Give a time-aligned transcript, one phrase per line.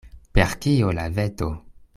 [0.37, 1.55] Per kio la veto?